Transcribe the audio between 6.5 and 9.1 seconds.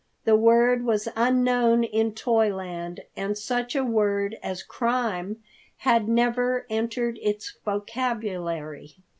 entered its vocabulary.